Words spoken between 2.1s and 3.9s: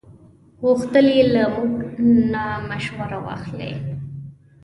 نه مشوره واخلي.